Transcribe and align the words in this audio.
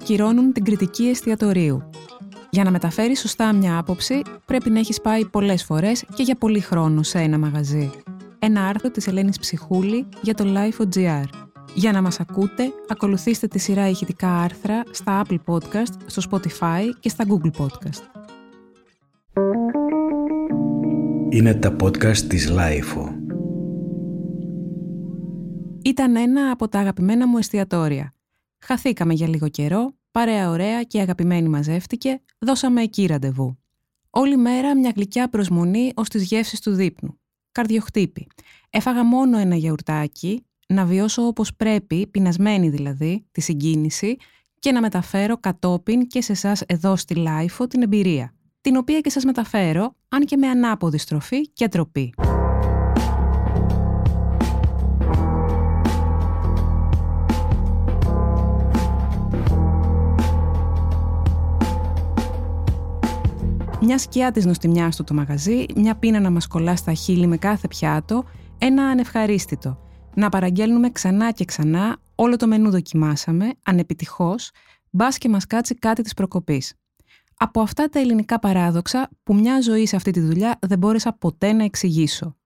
ακυρώνουν 0.00 0.52
την 0.52 0.64
κριτική 0.64 1.04
εστιατορίου. 1.04 1.90
Για 2.50 2.64
να 2.64 2.70
μεταφέρει 2.70 3.16
σωστά 3.16 3.52
μια 3.52 3.78
άποψη, 3.78 4.22
πρέπει 4.44 4.70
να 4.70 4.78
έχεις 4.78 5.00
πάει 5.00 5.26
πολλές 5.26 5.64
φορές 5.64 6.04
και 6.14 6.22
για 6.22 6.34
πολύ 6.34 6.60
χρόνο 6.60 7.02
σε 7.02 7.18
ένα 7.18 7.38
μαγαζί. 7.38 7.90
Ένα 8.38 8.66
άρθρο 8.66 8.90
της 8.90 9.06
Ελένης 9.06 9.38
Ψυχούλη 9.38 10.06
για 10.22 10.34
το 10.34 10.44
Life.gr. 10.46 11.24
Για 11.74 11.92
να 11.92 12.02
μας 12.02 12.20
ακούτε, 12.20 12.72
ακολουθήστε 12.88 13.46
τη 13.46 13.58
σειρά 13.58 13.88
ηχητικά 13.88 14.28
άρθρα 14.28 14.82
στα 14.90 15.22
Apple 15.24 15.38
Podcast, 15.46 15.92
στο 16.06 16.22
Spotify 16.30 16.82
και 17.00 17.08
στα 17.08 17.24
Google 17.28 17.62
Podcast. 17.62 18.02
Είναι 21.28 21.54
τα 21.54 21.76
podcast 21.82 22.16
της 22.16 22.52
Life. 22.52 23.12
Ήταν 25.82 26.16
ένα 26.16 26.50
από 26.50 26.68
τα 26.68 26.78
αγαπημένα 26.78 27.28
μου 27.28 27.38
εστιατόρια. 27.38 28.12
Χαθήκαμε 28.58 29.14
για 29.14 29.28
λίγο 29.28 29.48
καιρό, 29.48 29.94
παρέα 30.10 30.50
ωραία 30.50 30.82
και 30.82 31.00
αγαπημένη 31.00 31.48
μαζεύτηκε, 31.48 32.20
δώσαμε 32.38 32.82
εκεί 32.82 33.06
ραντεβού. 33.06 33.58
Όλη 34.10 34.36
μέρα 34.36 34.76
μια 34.76 34.92
γλυκιά 34.96 35.28
προσμονή 35.28 35.92
ως 35.94 36.08
τις 36.08 36.22
γεύσεις 36.22 36.60
του 36.60 36.74
δείπνου. 36.74 37.20
Καρδιοχτύπι. 37.52 38.26
Έφαγα 38.70 39.04
μόνο 39.04 39.38
ένα 39.38 39.56
γιαουρτάκι, 39.56 40.46
να 40.68 40.84
βιώσω 40.84 41.22
όπως 41.22 41.54
πρέπει, 41.54 42.06
πεινασμένη 42.06 42.68
δηλαδή, 42.68 43.26
τη 43.30 43.40
συγκίνηση 43.40 44.16
και 44.58 44.72
να 44.72 44.80
μεταφέρω 44.80 45.36
κατόπιν 45.36 46.06
και 46.06 46.22
σε 46.22 46.32
εσάς 46.32 46.62
εδώ 46.66 46.96
στη 46.96 47.14
LiFO 47.14 47.66
την 47.66 47.82
εμπειρία, 47.82 48.34
την 48.60 48.76
οποία 48.76 49.00
και 49.00 49.10
σας 49.10 49.24
μεταφέρω, 49.24 49.96
αν 50.08 50.24
και 50.24 50.36
με 50.36 50.46
ανάποδη 50.46 50.98
στροφή 50.98 51.48
και 51.52 51.68
τροπή. 51.68 52.14
Μια 63.88 63.98
σκιά 63.98 64.30
της 64.30 64.44
νοστιμιάς 64.44 64.96
του 64.96 65.04
το 65.04 65.14
μαγαζί, 65.14 65.64
μια 65.76 65.96
πίνα 65.96 66.20
να 66.20 66.30
μας 66.30 66.46
κολλά 66.46 66.76
στα 66.76 66.92
χείλη 66.92 67.26
με 67.26 67.36
κάθε 67.36 67.68
πιάτο, 67.68 68.24
ένα 68.58 68.82
ανευχαρίστητο. 68.88 69.78
Να 70.14 70.28
παραγγέλνουμε 70.28 70.90
ξανά 70.90 71.32
και 71.32 71.44
ξανά, 71.44 71.96
όλο 72.14 72.36
το 72.36 72.46
μενού 72.46 72.70
δοκιμάσαμε, 72.70 73.50
ανεπιτυχώς, 73.64 74.50
μπας 74.90 75.18
και 75.18 75.28
μας 75.28 75.46
κάτσει 75.46 75.74
κάτι 75.74 76.02
της 76.02 76.14
προκοπής. 76.14 76.74
Από 77.36 77.60
αυτά 77.60 77.88
τα 77.88 77.98
ελληνικά 77.98 78.38
παράδοξα 78.38 79.08
που 79.22 79.34
μια 79.34 79.60
ζωή 79.60 79.86
σε 79.86 79.96
αυτή 79.96 80.10
τη 80.10 80.20
δουλειά 80.20 80.58
δεν 80.60 80.78
μπόρεσα 80.78 81.12
ποτέ 81.12 81.52
να 81.52 81.64
εξηγήσω. 81.64 82.36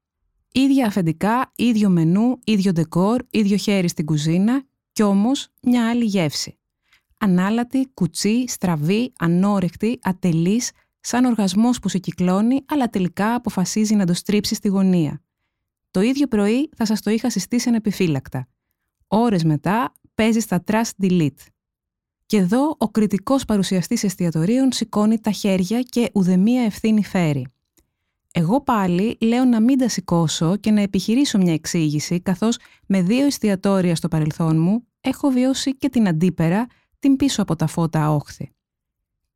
Ίδια 0.53 0.87
αφεντικά, 0.87 1.53
ίδιο 1.57 1.89
μενού, 1.89 2.39
ίδιο 2.45 2.73
ντεκόρ, 2.73 3.23
ίδιο 3.31 3.57
χέρι 3.57 3.89
στην 3.89 4.05
κουζίνα 4.05 4.65
κι 4.93 5.03
όμως 5.03 5.49
μια 5.63 5.89
άλλη 5.89 6.05
γεύση. 6.05 6.59
Ανάλατη, 7.19 7.91
κουτσί, 7.95 8.49
στραβή, 8.49 9.13
ανόρεκτη, 9.19 9.99
ατελής, 10.03 10.71
σαν 11.03 11.25
οργασμός 11.25 11.79
που 11.79 11.89
σε 11.89 11.99
κυκλώνει, 11.99 12.65
αλλά 12.69 12.89
τελικά 12.89 13.35
αποφασίζει 13.35 13.95
να 13.95 14.07
το 14.07 14.15
στρίψει 14.15 14.55
στη 14.55 14.69
γωνία. 14.69 15.23
Το 15.91 16.01
ίδιο 16.01 16.27
πρωί 16.27 16.69
θα 16.77 16.87
σας 16.87 17.01
το 17.01 17.11
είχα 17.11 17.31
συστήσει 17.31 17.69
ανεπιφύλακτα. 17.69 18.49
Ώρες 19.07 19.45
μετά 19.45 19.93
παίζει 20.15 20.41
στα 20.41 20.65
Trust 20.67 21.03
Delete. 21.03 21.47
Και 22.27 22.37
εδώ 22.37 22.75
ο 22.79 22.89
κριτικός 22.89 23.45
παρουσιαστής 23.45 24.05
εστιατορίων 24.05 24.73
σηκώνει 24.73 25.21
τα 25.21 25.31
χέρια 25.31 25.83
και 25.83 26.11
ουδεμία 26.15 26.63
ευθύνη 26.63 27.05
φέρει. 27.05 27.47
Εγώ 28.33 28.63
πάλι 28.63 29.17
λέω 29.21 29.45
να 29.45 29.61
μην 29.61 29.79
τα 29.79 29.89
σηκώσω 29.89 30.57
και 30.57 30.71
να 30.71 30.81
επιχειρήσω 30.81 31.39
μια 31.39 31.53
εξήγηση, 31.53 32.21
καθώς 32.21 32.59
με 32.87 33.03
δύο 33.03 33.27
εστιατόρια 33.27 33.97
στο 33.97 34.09
παρελθόν 34.09 34.61
μου 34.61 34.87
έχω 35.01 35.29
βιώσει 35.29 35.77
και 35.77 35.89
την 35.89 36.09
αντίπερα, 36.09 36.67
την 36.99 37.17
πίσω 37.17 37.43
από 37.43 37.57
τα 37.57 37.67
φώτα 37.67 38.11
όχθη. 38.15 38.53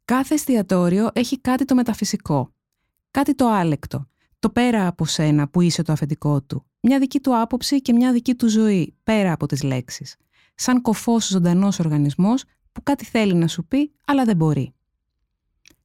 Κάθε 0.07 0.35
εστιατόριο 0.35 1.09
έχει 1.13 1.41
κάτι 1.41 1.65
το 1.65 1.75
μεταφυσικό, 1.75 2.53
κάτι 3.11 3.35
το 3.35 3.49
άλεκτο, 3.49 4.09
το 4.39 4.51
πέρα 4.51 4.87
από 4.87 5.05
σένα 5.05 5.49
που 5.49 5.61
είσαι 5.61 5.83
το 5.83 5.93
αφεντικό 5.93 6.43
του, 6.43 6.67
μια 6.81 6.99
δική 6.99 7.21
του 7.21 7.41
άποψη 7.41 7.83
και 7.83 7.93
μια 7.93 8.13
δική 8.13 8.35
του 8.35 8.49
ζωή, 8.49 8.97
πέρα 9.03 9.33
από 9.33 9.47
τις 9.47 9.63
λέξεις. 9.63 10.17
Σαν 10.55 10.83
κοφός 10.83 11.27
ζωντανός 11.27 11.79
οργανισμός 11.79 12.45
που 12.73 12.83
κάτι 12.83 13.05
θέλει 13.05 13.35
να 13.35 13.49
σου 13.49 13.65
πει, 13.65 13.93
αλλά 14.07 14.25
δεν 14.25 14.37
μπορεί. 14.37 14.75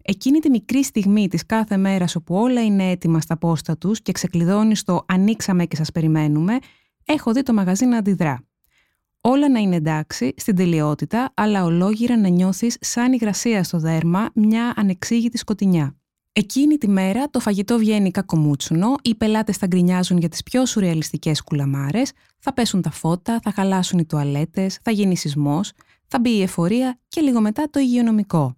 Εκείνη 0.01 0.39
τη 0.39 0.49
μικρή 0.49 0.83
στιγμή 0.83 1.27
της 1.27 1.45
κάθε 1.45 1.77
μέρας 1.77 2.15
όπου 2.15 2.35
όλα 2.35 2.63
είναι 2.63 2.89
έτοιμα 2.89 3.21
στα 3.21 3.37
πόστα 3.37 3.77
τους 3.77 4.01
και 4.01 4.11
ξεκλειδώνει 4.11 4.75
στο 4.75 5.05
«ανοίξαμε 5.07 5.65
και 5.65 5.75
σας 5.75 5.91
περιμένουμε», 5.91 6.57
έχω 7.05 7.31
δει 7.31 7.43
το 7.43 7.53
μαγαζί 7.53 7.85
να 7.85 7.97
αντιδρά. 7.97 8.43
Όλα 9.21 9.49
να 9.49 9.59
είναι 9.59 9.75
εντάξει, 9.75 10.33
στην 10.37 10.55
τελειότητα, 10.55 11.31
αλλά 11.33 11.63
ολόγυρα 11.63 12.17
να 12.17 12.27
νιώθεις 12.27 12.77
σαν 12.79 13.13
υγρασία 13.13 13.63
στο 13.63 13.77
δέρμα 13.77 14.29
μια 14.33 14.73
ανεξήγητη 14.75 15.37
σκοτεινιά. 15.37 15.95
Εκείνη 16.33 16.77
τη 16.77 16.87
μέρα 16.87 17.29
το 17.29 17.39
φαγητό 17.39 17.77
βγαίνει 17.77 18.11
κακομούτσουνο, 18.11 18.95
οι 19.01 19.15
πελάτες 19.15 19.57
θα 19.57 19.67
γκρινιάζουν 19.67 20.17
για 20.17 20.29
τις 20.29 20.43
πιο 20.43 20.65
σουρεαλιστικές 20.65 21.43
κουλαμάρες, 21.43 22.11
θα 22.39 22.53
πέσουν 22.53 22.81
τα 22.81 22.91
φώτα, 22.91 23.39
θα 23.43 23.51
χαλάσουν 23.51 23.99
οι 23.99 24.05
τουαλέτες, 24.05 24.79
θα 24.81 24.91
γίνει 24.91 25.17
σεισμός, 25.17 25.71
θα 26.07 26.19
μπει 26.19 26.29
η 26.29 26.41
εφορία 26.41 26.99
και 27.07 27.21
λίγο 27.21 27.41
μετά 27.41 27.69
το 27.69 27.79
υγειονομικό. 27.79 28.57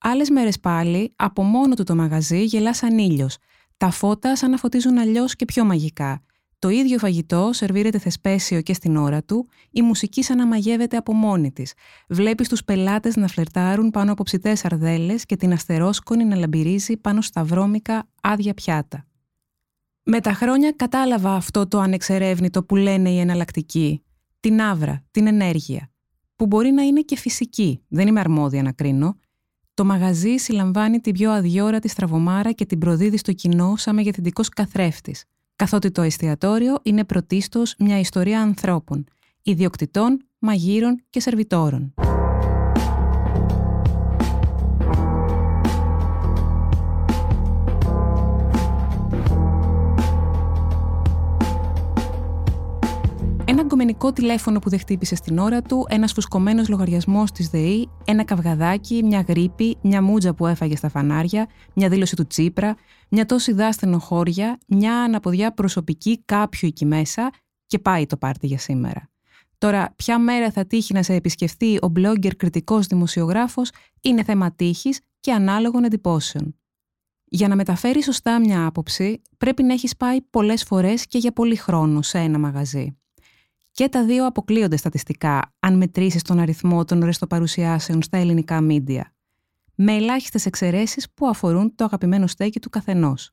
Άλλες 0.00 0.30
μέρες 0.30 0.60
πάλι, 0.60 1.12
από 1.16 1.42
μόνο 1.42 1.74
του 1.74 1.84
το 1.84 1.94
μαγαζί 1.94 2.44
γελά 2.44 2.74
σαν 2.74 2.98
ήλιος. 2.98 3.36
Τα 3.76 3.90
φώτα 3.90 4.36
σαν 4.36 4.50
να 4.50 4.56
φωτίζουν 4.56 4.98
αλλιώς 4.98 5.36
και 5.36 5.44
πιο 5.44 5.64
μαγικά. 5.64 6.22
Το 6.64 6.70
ίδιο 6.70 6.98
φαγητό 6.98 7.50
σερβίρεται 7.52 7.98
θεσπέσιο 7.98 8.60
και 8.60 8.74
στην 8.74 8.96
ώρα 8.96 9.22
του, 9.22 9.48
η 9.70 9.82
μουσική 9.82 10.22
σαν 10.22 10.36
να 10.36 10.46
μαγεύεται 10.46 10.96
από 10.96 11.12
μόνη 11.12 11.52
της. 11.52 11.72
Βλέπεις 12.08 12.48
τους 12.48 12.64
πελάτες 12.64 13.16
να 13.16 13.28
φλερτάρουν 13.28 13.90
πάνω 13.90 14.12
από 14.12 14.22
ψητές 14.22 14.64
αρδέλε 14.64 15.14
και 15.14 15.36
την 15.36 15.52
αστερόσκονη 15.52 16.24
να 16.24 16.36
λαμπυρίζει 16.36 16.96
πάνω 16.96 17.20
στα 17.20 17.44
βρώμικα 17.44 18.08
άδεια 18.22 18.54
πιάτα. 18.54 19.06
Με 20.02 20.20
τα 20.20 20.32
χρόνια 20.32 20.72
κατάλαβα 20.76 21.34
αυτό 21.34 21.68
το 21.68 21.78
ανεξερεύνητο 21.78 22.64
που 22.64 22.76
λένε 22.76 23.10
οι 23.10 23.18
εναλλακτικοί. 23.18 24.02
Την 24.40 24.60
άβρα, 24.60 25.04
την 25.10 25.26
ενέργεια. 25.26 25.90
Που 26.36 26.46
μπορεί 26.46 26.70
να 26.70 26.82
είναι 26.82 27.00
και 27.00 27.16
φυσική, 27.16 27.84
δεν 27.88 28.06
είμαι 28.06 28.20
αρμόδια 28.20 28.62
να 28.62 28.72
κρίνω. 28.72 29.18
Το 29.74 29.84
μαγαζί 29.84 30.36
συλλαμβάνει 30.36 31.00
την 31.00 31.12
πιο 31.12 31.30
αδιόρατη 31.30 31.88
στραβωμάρα 31.88 32.52
και 32.52 32.66
την 32.66 32.78
προδίδει 32.78 33.16
στο 33.16 33.32
κοινό 33.32 33.76
σαν 33.76 33.94
μεγεθυντικός 33.94 34.48
καθρέφτης 34.48 35.24
καθότι 35.56 35.90
το 35.90 36.02
εστιατόριο 36.02 36.78
είναι 36.82 37.04
πρωτίστως 37.04 37.74
μια 37.78 37.98
ιστορία 37.98 38.40
ανθρώπων, 38.40 39.04
ιδιοκτητών, 39.42 40.26
μαγείρων 40.38 41.02
και 41.10 41.20
σερβιτόρων. 41.20 41.94
Ένα 53.54 53.62
γκομενικό 53.62 54.12
τηλέφωνο 54.12 54.58
που 54.58 54.68
δεν 54.68 54.78
χτύπησε 54.78 55.14
στην 55.14 55.38
ώρα 55.38 55.62
του, 55.62 55.86
ένας 55.88 56.12
φουσκωμένος 56.12 56.68
λογαριασμός 56.68 57.32
της 57.32 57.48
ΔΕΗ, 57.48 57.88
ένα 58.04 58.24
καυγαδάκι, 58.24 59.02
μια 59.04 59.24
γρήπη, 59.28 59.76
μια 59.82 60.02
μούτζα 60.02 60.34
που 60.34 60.46
έφαγε 60.46 60.76
στα 60.76 60.88
φανάρια, 60.88 61.46
μια 61.74 61.88
δήλωση 61.88 62.16
του 62.16 62.26
Τσίπρα, 62.26 62.74
μια 63.08 63.26
τόση 63.26 63.52
δάστενο 63.52 63.98
χώρια, 63.98 64.58
μια 64.66 65.02
αναποδιά 65.02 65.52
προσωπική 65.52 66.22
κάποιου 66.24 66.68
εκεί 66.68 66.86
μέσα 66.86 67.30
και 67.66 67.78
πάει 67.78 68.06
το 68.06 68.16
πάρτι 68.16 68.46
για 68.46 68.58
σήμερα. 68.58 69.10
Τώρα, 69.58 69.92
ποια 69.96 70.18
μέρα 70.18 70.50
θα 70.50 70.66
τύχει 70.66 70.92
να 70.92 71.02
σε 71.02 71.14
επισκεφτεί 71.14 71.76
ο 71.76 71.92
blogger 71.96 72.36
κριτικός 72.36 72.86
δημοσιογράφος 72.86 73.70
είναι 74.00 74.22
θέμα 74.22 74.52
τύχης 74.52 75.00
και 75.20 75.32
ανάλογων 75.32 75.84
εντυπώσεων. 75.84 76.56
Για 77.24 77.48
να 77.48 77.56
μεταφέρει 77.56 78.02
σωστά 78.02 78.38
μια 78.38 78.66
άποψη, 78.66 79.22
πρέπει 79.38 79.62
να 79.62 79.72
έχεις 79.72 79.96
πάει 79.96 80.22
πολλές 80.22 80.62
φορές 80.62 81.06
και 81.06 81.18
για 81.18 81.32
πολύ 81.32 81.56
χρόνο 81.56 82.02
σε 82.02 82.18
ένα 82.18 82.38
μαγαζί. 82.38 82.96
Και 83.74 83.88
τα 83.88 84.04
δύο 84.04 84.26
αποκλείονται 84.26 84.76
στατιστικά, 84.76 85.52
αν 85.58 85.76
μετρήσεις 85.76 86.22
τον 86.22 86.38
αριθμό 86.38 86.84
των 86.84 87.04
ρεστοπαρουσιάσεων 87.04 88.02
στα 88.02 88.16
ελληνικά 88.16 88.60
μίντια, 88.60 89.14
με 89.74 89.92
ελάχιστες 89.94 90.46
εξαιρέσεις 90.46 91.10
που 91.14 91.26
αφορούν 91.28 91.74
το 91.74 91.84
αγαπημένο 91.84 92.26
στέκι 92.26 92.60
του 92.60 92.70
καθενός. 92.70 93.30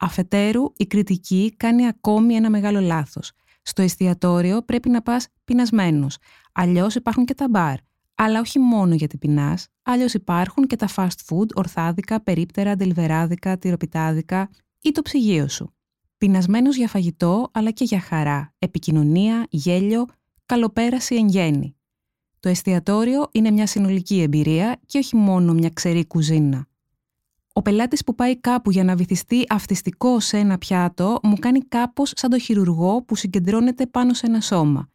Αφετέρου, 0.00 0.72
η 0.76 0.86
κριτική 0.86 1.54
κάνει 1.56 1.86
ακόμη 1.86 2.34
ένα 2.34 2.50
μεγάλο 2.50 2.80
λάθος. 2.80 3.32
Στο 3.62 3.82
εστιατόριο 3.82 4.62
πρέπει 4.62 4.88
να 4.88 5.02
πας 5.02 5.26
πεινασμένος. 5.44 6.18
Αλλιώς 6.52 6.94
υπάρχουν 6.94 7.24
και 7.24 7.34
τα 7.34 7.48
μπαρ. 7.48 7.76
Αλλά 8.14 8.40
όχι 8.40 8.58
μόνο 8.58 8.94
γιατί 8.94 9.18
πεινάς, 9.18 9.68
αλλιώς 9.82 10.14
υπάρχουν 10.14 10.66
και 10.66 10.76
τα 10.76 10.88
fast 10.96 11.26
food, 11.28 11.46
ορθάδικα, 11.54 12.22
περίπτερα, 12.22 12.76
ντελβεράδικα, 12.76 13.58
τυροπιτάδικα 13.58 14.50
ή 14.80 14.90
το 14.90 15.02
ψυγείο 15.02 15.48
σου 15.48 15.74
πεινασμένος 16.22 16.76
για 16.76 16.88
φαγητό 16.88 17.48
αλλά 17.52 17.70
και 17.70 17.84
για 17.84 18.00
χαρά, 18.00 18.54
επικοινωνία, 18.58 19.46
γέλιο, 19.50 20.06
καλοπέραση 20.46 21.14
εν 21.14 21.28
γέννη. 21.28 21.76
Το 22.40 22.48
εστιατόριο 22.48 23.28
είναι 23.32 23.50
μια 23.50 23.66
συνολική 23.66 24.20
εμπειρία 24.20 24.80
και 24.86 24.98
όχι 24.98 25.16
μόνο 25.16 25.52
μια 25.52 25.70
ξερή 25.70 26.06
κουζίνα. 26.06 26.66
Ο 27.52 27.62
πελάτης 27.62 28.04
που 28.04 28.14
πάει 28.14 28.40
κάπου 28.40 28.70
για 28.70 28.84
να 28.84 28.96
βυθιστεί 28.96 29.44
αυτιστικό 29.48 30.20
σε 30.20 30.38
ένα 30.38 30.58
πιάτο 30.58 31.18
μου 31.22 31.36
κάνει 31.38 31.60
κάπως 31.60 32.12
σαν 32.16 32.30
το 32.30 32.38
χειρουργό 32.38 33.02
που 33.02 33.16
συγκεντρώνεται 33.16 33.86
πάνω 33.86 34.14
σε 34.14 34.26
ένα 34.26 34.40
σώμα. 34.40 34.88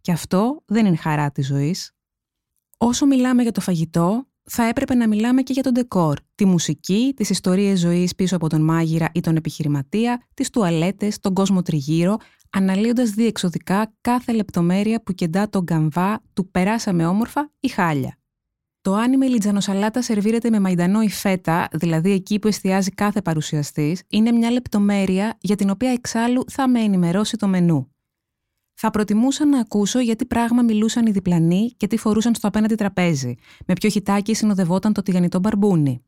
Και 0.00 0.12
αυτό 0.12 0.62
δεν 0.66 0.86
είναι 0.86 0.96
χαρά 0.96 1.30
της 1.30 1.46
ζωής. 1.46 1.92
Όσο 2.78 3.06
μιλάμε 3.06 3.42
για 3.42 3.52
το 3.52 3.60
φαγητό, 3.60 4.26
θα 4.44 4.64
έπρεπε 4.68 4.94
να 4.94 5.08
μιλάμε 5.08 5.42
και 5.42 5.52
για 5.52 5.62
τον 5.62 5.72
ντεκόρ, 5.72 6.18
τη 6.34 6.44
μουσική, 6.44 7.12
τις 7.16 7.30
ιστορίες 7.30 7.78
ζωής 7.78 8.14
πίσω 8.14 8.36
από 8.36 8.48
τον 8.48 8.62
μάγειρα 8.64 9.10
ή 9.14 9.20
τον 9.20 9.36
επιχειρηματία, 9.36 10.22
τις 10.34 10.50
τουαλέτες, 10.50 11.18
τον 11.18 11.34
κόσμο 11.34 11.62
τριγύρω, 11.62 12.16
αναλύοντας 12.50 13.10
διεξοδικά 13.10 13.94
κάθε 14.00 14.32
λεπτομέρεια 14.32 15.02
που 15.02 15.12
κεντά 15.12 15.48
τον 15.48 15.64
καμβά 15.64 16.22
του 16.32 16.50
«περάσαμε 16.50 17.06
όμορφα» 17.06 17.50
ή 17.60 17.68
«χάλια». 17.68 18.16
Το 18.80 18.94
άνιμε 18.94 19.26
λιτζανοσαλάτα 19.26 20.02
σερβίρεται 20.02 20.50
με 20.50 20.60
μαϊντανό 20.60 21.02
ή 21.02 21.08
φέτα, 21.08 21.68
δηλαδή 21.72 22.10
εκεί 22.10 22.38
που 22.38 22.48
εστιάζει 22.48 22.90
κάθε 22.90 23.22
παρουσιαστής, 23.22 24.02
είναι 24.08 24.32
μια 24.32 24.50
λεπτομέρεια 24.50 25.38
για 25.40 25.56
την 25.56 25.70
οποία 25.70 25.90
εξάλλου 25.90 26.44
θα 26.48 26.68
με 26.68 26.80
ενημερώσει 26.80 27.36
το 27.36 27.48
μενού. 27.48 27.91
Θα 28.84 28.90
προτιμούσα 28.90 29.46
να 29.46 29.58
ακούσω 29.58 30.00
γιατί 30.00 30.24
πράγμα 30.24 30.62
μιλούσαν 30.62 31.06
οι 31.06 31.10
διπλανοί 31.10 31.74
και 31.76 31.86
τι 31.86 31.96
φορούσαν 31.96 32.34
στο 32.34 32.48
απέναντι 32.48 32.74
τραπέζι, 32.74 33.34
με 33.66 33.74
ποιο 33.74 33.90
χιτάκι 33.90 34.34
συνοδευόταν 34.34 34.92
το 34.92 35.02
τηγανιτό 35.02 35.38
μπαρμπούνι. 35.38 36.02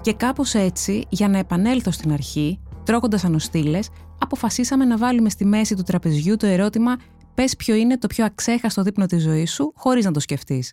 Και 0.00 0.12
κάπως 0.12 0.54
έτσι, 0.54 1.06
για 1.08 1.28
να 1.28 1.38
επανέλθω 1.38 1.90
στην 1.90 2.12
αρχή, 2.12 2.60
τρώγοντας 2.84 3.24
ανοστήλες, 3.24 3.88
αποφασίσαμε 4.18 4.84
να 4.84 4.96
βάλουμε 4.96 5.30
στη 5.30 5.44
μέση 5.44 5.74
του 5.74 5.82
τραπεζιού 5.82 6.36
το 6.36 6.46
ερώτημα 6.46 6.96
Πες 7.36 7.56
ποιο 7.56 7.74
είναι 7.74 7.98
το 7.98 8.06
πιο 8.06 8.24
αξέχαστο 8.24 8.82
δείπνο 8.82 9.06
της 9.06 9.22
ζωής 9.22 9.52
σου, 9.52 9.72
χωρίς 9.74 10.04
να 10.04 10.10
το 10.10 10.20
σκεφτείς. 10.20 10.72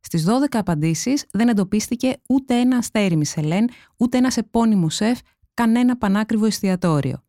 Στις 0.00 0.24
12 0.24 0.30
απαντήσεις 0.50 1.24
δεν 1.30 1.48
εντοπίστηκε 1.48 2.16
ούτε 2.28 2.60
ένα 2.60 2.76
αστέρι 2.76 3.16
Μισελέν, 3.16 3.68
ούτε 3.96 4.18
ένας 4.18 4.36
επώνυμο 4.36 4.88
σεφ, 4.88 5.18
κανένα 5.54 5.96
πανάκριβο 5.96 6.46
εστιατόριο. 6.46 7.22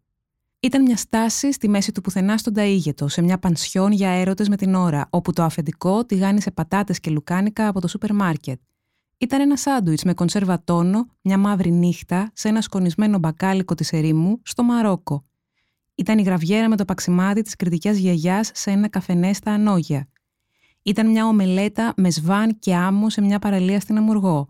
Ήταν 0.59 0.81
μια 0.81 0.97
στάση 0.97 1.51
στη 1.51 1.69
μέση 1.69 1.91
του 1.91 2.01
πουθενά 2.01 2.37
στον 2.37 2.53
Ταΐγετο, 2.55 3.05
σε 3.05 3.21
μια 3.21 3.39
πανσιόν 3.39 3.91
για 3.91 4.09
έρωτες 4.09 4.49
με 4.49 4.55
την 4.55 4.75
ώρα, 4.75 5.07
όπου 5.09 5.33
το 5.33 5.43
αφεντικό 5.43 6.05
τηγάνισε 6.05 6.51
πατάτες 6.51 6.99
και 6.99 7.11
λουκάνικα 7.11 7.67
από 7.67 7.81
το 7.81 7.87
σούπερ 7.87 8.13
μάρκετ. 8.13 8.59
Ήταν 9.17 9.41
ένα 9.41 9.57
σάντουιτς 9.57 10.03
με 10.03 10.13
κονσέρβα 10.13 10.63
τόνο, 10.63 11.05
μια 11.21 11.37
μαύρη 11.37 11.71
νύχτα, 11.71 12.31
σε 12.33 12.47
ένα 12.47 12.61
σκονισμένο 12.61 13.17
μπακάλικο 13.17 13.75
της 13.75 13.91
ερήμου, 13.91 14.41
στο 14.43 14.63
Μαρόκο. 14.63 15.25
Ήταν 15.95 16.17
η 16.17 16.21
γραβιέρα 16.21 16.69
με 16.69 16.77
το 16.77 16.85
παξιμάδι 16.85 17.41
της 17.41 17.55
κριτικιά 17.55 17.91
γιαγιάς 17.91 18.51
σε 18.53 18.71
ένα 18.71 18.87
καφενέ 18.87 19.33
στα 19.33 19.51
Ανόγια. 19.51 20.07
Ήταν 20.83 21.09
μια 21.09 21.27
ομελέτα 21.27 21.93
με 21.95 22.11
σβάν 22.11 22.59
και 22.59 22.75
άμμο 22.75 23.09
σε 23.09 23.21
μια 23.21 23.39
παραλία 23.39 23.79
στην 23.79 23.97
Αμουργό. 23.97 24.47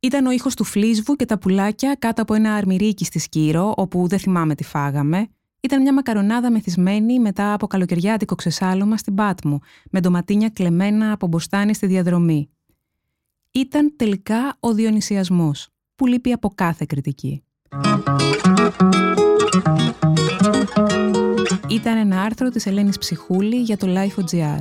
Ήταν 0.00 0.26
ο 0.26 0.30
ήχος 0.30 0.54
του 0.54 0.64
φλίσβου 0.64 1.16
και 1.16 1.24
τα 1.24 1.38
πουλάκια 1.38 1.94
κάτω 1.98 2.22
από 2.22 2.34
ένα 2.34 2.54
αρμυρίκι 2.54 3.04
στη 3.04 3.18
Σκύρο, 3.18 3.74
όπου 3.76 4.08
δεν 4.08 4.18
θυμάμαι 4.18 4.54
τι 4.54 4.64
φάγαμε. 4.64 5.28
Ήταν 5.60 5.82
μια 5.82 5.92
μακαρονάδα 5.92 6.50
μεθυσμένη 6.50 7.20
μετά 7.20 7.52
από 7.52 7.66
καλοκαιριάτικο 7.66 8.34
ξεσάλωμα 8.34 8.96
στην 8.96 9.14
Πάτμου, 9.14 9.58
με 9.90 10.00
ντοματίνια 10.00 10.48
κλεμμένα 10.48 11.12
από 11.12 11.26
μποστάνι 11.26 11.74
στη 11.74 11.86
διαδρομή. 11.86 12.50
Ήταν 13.50 13.94
τελικά 13.96 14.56
ο 14.60 14.72
Διονυσιασμός, 14.72 15.68
που 15.94 16.06
λείπει 16.06 16.32
από 16.32 16.52
κάθε 16.54 16.84
κριτική. 16.88 17.42
Ένα 22.22 22.30
άρθρο 22.30 22.48
της 22.48 22.66
Ελένης 22.66 22.98
Ψυχούλη 22.98 23.56
για 23.56 23.76
το 23.76 23.86
Life.gr. 23.90 24.58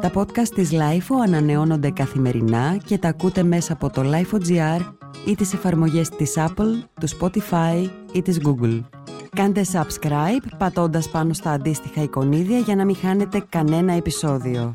Τα 0.00 0.10
podcast 0.14 0.48
της 0.54 0.70
Life 0.72 1.16
ανανεώνονται 1.24 1.90
καθημερινά 1.90 2.76
και 2.84 2.98
τα 2.98 3.08
ακούτε 3.08 3.42
μέσα 3.42 3.72
από 3.72 3.90
το 3.90 4.02
Life.gr 4.04 4.80
ή 5.26 5.34
τις 5.34 5.52
εφαρμογές 5.52 6.08
της 6.08 6.34
Apple, 6.36 6.82
του 7.00 7.08
Spotify 7.18 7.88
ή 8.12 8.22
της 8.22 8.40
Google. 8.44 8.82
Κάντε 9.36 9.64
subscribe 9.72 10.46
πατώντας 10.58 11.10
πάνω 11.10 11.32
στα 11.32 11.50
αντίστοιχα 11.50 12.02
εικονίδια 12.02 12.58
για 12.58 12.76
να 12.76 12.84
μην 12.84 12.96
χάνετε 12.96 13.44
κανένα 13.48 13.92
επεισόδιο. 13.92 14.74